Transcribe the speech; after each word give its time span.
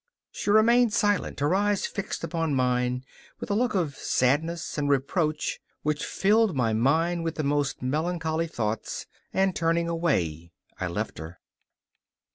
She 0.31 0.49
remained 0.49 0.93
silent, 0.93 1.41
her 1.41 1.53
eyes 1.53 1.85
fixed 1.85 2.23
upon 2.23 2.55
mine 2.55 3.05
with 3.39 3.51
a 3.51 3.53
look 3.53 3.75
of 3.75 3.95
sadness 3.95 4.75
and 4.75 4.89
reproach 4.89 5.59
which 5.83 6.03
filled 6.03 6.55
my 6.55 6.73
mind 6.73 7.23
with 7.23 7.35
the 7.35 7.43
most 7.43 7.83
melancholy 7.83 8.47
thoughts, 8.47 9.05
and, 9.31 9.55
turning 9.55 9.87
away, 9.87 10.53
I 10.79 10.87
left 10.87 11.19
her. 11.19 11.39